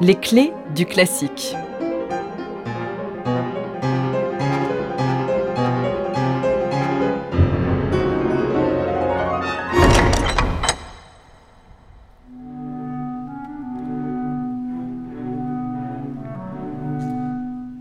[0.00, 1.56] Les clés du classique.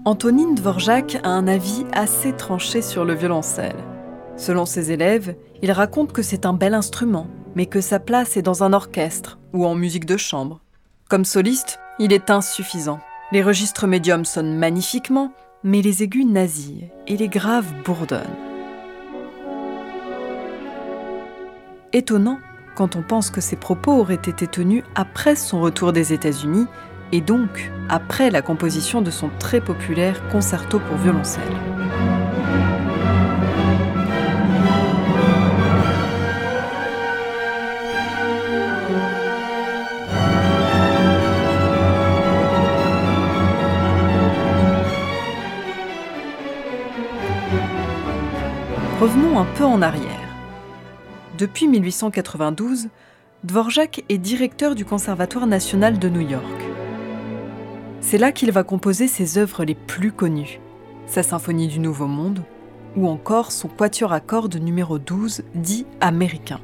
[0.06, 3.76] Antonine Dvorak a un avis assez tranché sur le violoncelle.
[4.38, 8.42] Selon ses élèves, il raconte que c'est un bel instrument, mais que sa place est
[8.42, 10.62] dans un orchestre ou en musique de chambre.
[11.10, 13.00] Comme soliste, il est insuffisant.
[13.32, 15.32] Les registres médiums sonnent magnifiquement,
[15.64, 18.36] mais les aigus nasillent et les graves bourdonnent.
[21.94, 22.40] Étonnant
[22.76, 26.68] quand on pense que ces propos auraient été tenus après son retour des États-Unis
[27.14, 32.17] et donc après la composition de son très populaire concerto pour violoncelle.
[49.00, 50.28] Revenons un peu en arrière.
[51.38, 52.90] Depuis 1892,
[53.44, 56.64] Dvorak est directeur du Conservatoire national de New York.
[58.02, 60.60] C'est là qu'il va composer ses œuvres les plus connues,
[61.06, 62.42] sa symphonie du Nouveau Monde
[62.96, 66.60] ou encore son quatuor à cordes numéro 12 dit américain.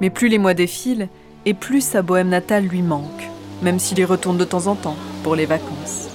[0.00, 1.08] Mais plus les mois défilent,
[1.44, 3.30] et plus sa bohème natale lui manque
[3.62, 6.08] même s'il y retourne de temps en temps pour les vacances.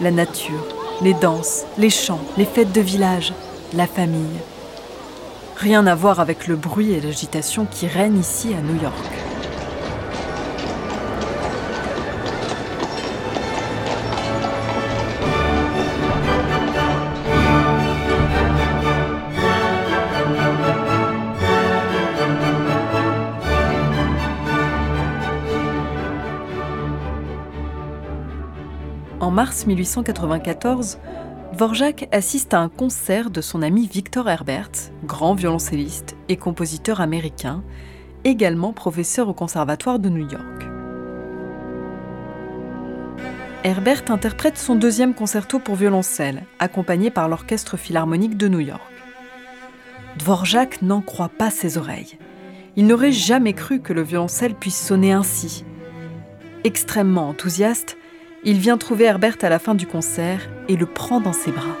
[0.00, 0.64] La nature,
[1.02, 3.32] les danses, les chants, les fêtes de village,
[3.74, 4.38] la famille.
[5.56, 9.27] Rien à voir avec le bruit et l'agitation qui règnent ici à New York.
[29.28, 30.98] En mars 1894,
[31.52, 34.70] Dvorak assiste à un concert de son ami Victor Herbert,
[35.04, 37.62] grand violoncelliste et compositeur américain,
[38.24, 40.66] également professeur au Conservatoire de New York.
[43.64, 48.80] Herbert interprète son deuxième concerto pour violoncelle, accompagné par l'Orchestre philharmonique de New York.
[50.16, 52.16] Dvorak n'en croit pas ses oreilles.
[52.76, 55.66] Il n'aurait jamais cru que le violoncelle puisse sonner ainsi.
[56.64, 57.97] Extrêmement enthousiaste,
[58.44, 61.76] il vient trouver Herbert à la fin du concert et le prend dans ses bras.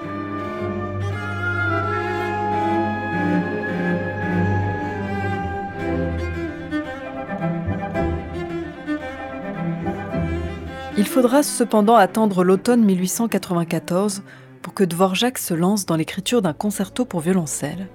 [10.96, 14.22] Il faudra cependant attendre l'automne 1894
[14.62, 17.88] pour que Dvorak se lance dans l'écriture d'un concerto pour violoncelle,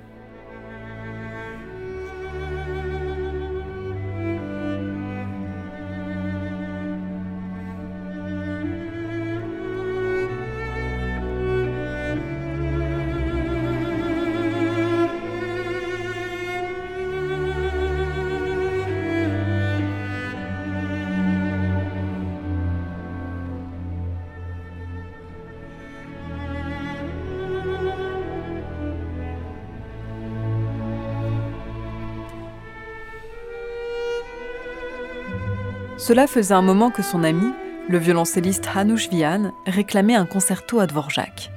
[36.06, 37.53] Cela faisait un moment que son ami,
[37.88, 41.50] le violoncelliste Hanush Vian, réclamait un concerto à Dvorak.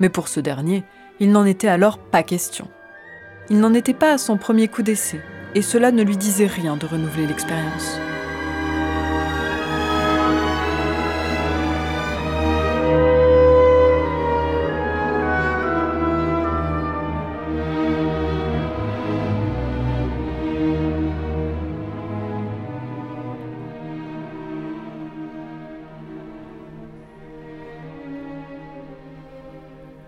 [0.00, 0.84] Mais pour ce dernier,
[1.20, 2.66] il n'en était alors pas question.
[3.50, 5.20] Il n'en était pas à son premier coup d'essai,
[5.54, 7.98] et cela ne lui disait rien de renouveler l'expérience.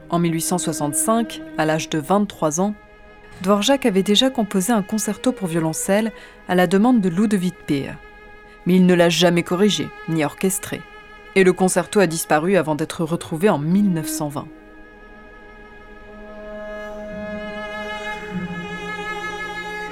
[0.08, 2.75] En 1865, à l'âge de 23 ans,
[3.43, 6.12] Dvorak avait déjà composé un concerto pour violoncelle
[6.49, 7.97] à la demande de Ludwig Peer.
[8.67, 10.81] Mais il ne l'a jamais corrigé, ni orchestré.
[11.35, 14.47] Et le concerto a disparu avant d'être retrouvé en 1920.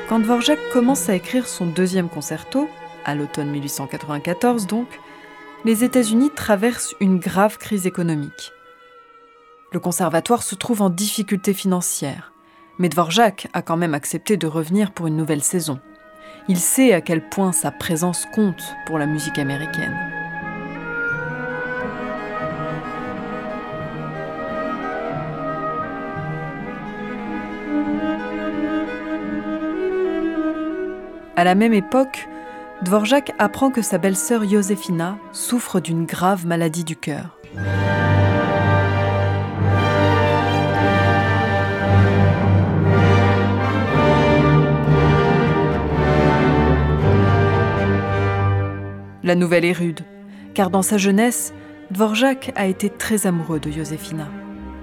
[0.09, 2.69] Quand Dvorak commence à écrire son deuxième concerto,
[3.05, 4.89] à l'automne 1894 donc,
[5.65, 8.54] les États-Unis traversent une grave crise économique.
[9.75, 12.33] Le conservatoire se trouve en difficulté financière,
[12.79, 15.81] mais Dvorak a quand même accepté de revenir pour une nouvelle saison.
[16.47, 19.99] Il sait à quel point sa présence compte pour la musique américaine.
[31.35, 32.29] À la même époque,
[32.83, 37.37] Dvorak apprend que sa belle-sœur Josefina souffre d'une grave maladie du cœur.
[49.25, 50.01] La nouvelle est rude,
[50.53, 51.55] car dans sa jeunesse,
[51.91, 54.29] Dvorak a été très amoureux de Josefina,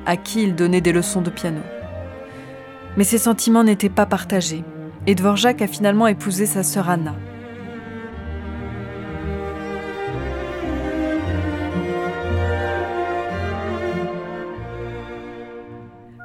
[0.08, 1.62] à qui il donnait des leçons de piano.
[2.98, 4.64] Mais ses sentiments n'étaient pas partagés
[5.06, 7.14] et Dvorak a finalement épousé sa sœur Anna.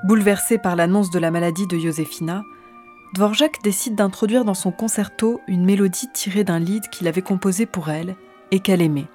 [0.05, 2.45] Bouleversé par l'annonce de la maladie de Josefina,
[3.15, 7.89] Dvorak décide d'introduire dans son concerto une mélodie tirée d'un lied qu'il avait composé pour
[7.89, 8.17] elle
[8.51, 9.07] et qu'elle aimait.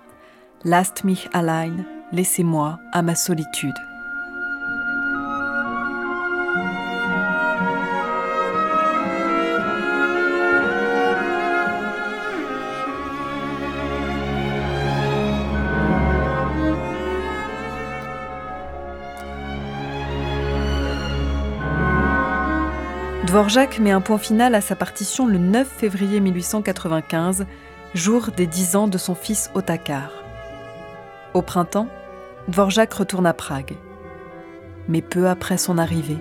[0.63, 3.75] Last mich allein, laissez-moi à ma solitude.
[23.31, 27.45] Dvorak met un point final à sa partition le 9 février 1895,
[27.93, 30.11] jour des 10 ans de son fils Otakar.
[31.33, 31.87] Au printemps,
[32.49, 33.77] Dvorak retourne à Prague.
[34.89, 36.17] Mais peu après son arrivée,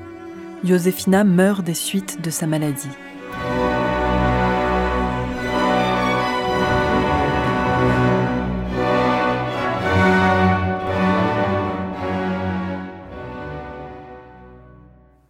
[0.63, 2.87] Josefina meurt des suites de sa maladie.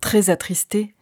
[0.02, 0.94] Très attristé,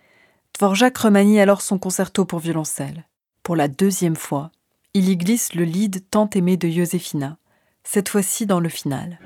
[0.59, 3.05] Dvorak remanie alors son concerto pour violoncelle.
[3.45, 4.51] Pour la deuxième fois,
[4.93, 7.39] il y glisse le lead tant aimé de Josefina,
[7.85, 9.21] cette fois-ci dans le final.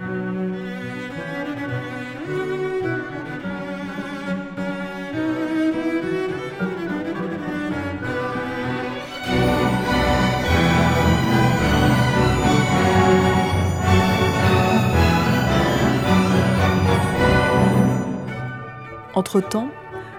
[19.15, 19.71] Entre-temps,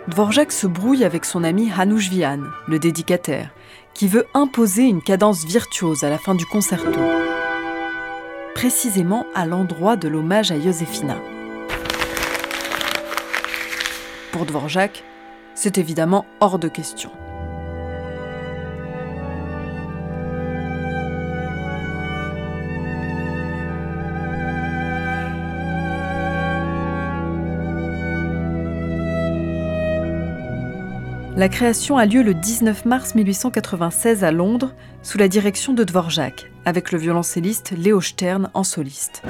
[0.10, 3.52] Dvorak se brouille avec son ami Hanush Vian, le dédicataire,
[3.94, 7.00] qui veut imposer une cadence virtuose à la fin du concerto,
[8.54, 11.16] précisément à l'endroit de l'hommage à Josefina.
[14.34, 15.06] Pour Dvorak,
[15.56, 17.10] c'est évidemment hors de question.
[31.36, 36.52] La création a lieu le 19 mars 1896 à Londres, sous la direction de Dvorak,
[36.64, 39.24] avec le violoncelliste Léo Stern en soliste.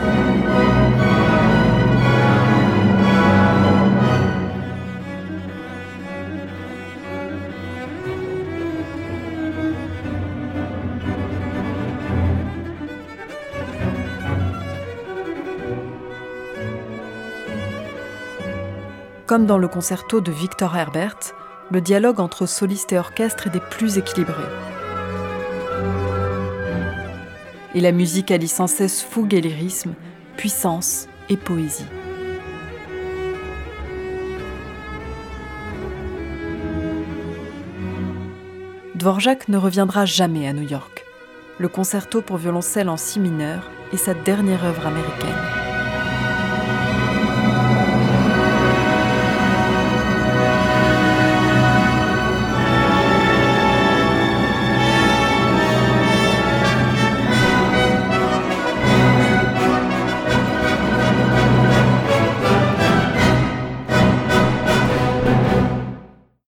[19.25, 21.33] Comme dans le concerto de Victor Herbert,
[21.73, 24.36] le dialogue entre soliste et orchestre est des plus équilibrés.
[27.74, 29.95] Et la musique allie sans cesse fougue et lyrisme,
[30.38, 31.88] puissance et poésie.
[38.93, 41.03] Dvorak ne reviendra jamais à New York.
[41.57, 45.52] Le concerto pour violoncelle en si mineur est sa dernière œuvre américaine.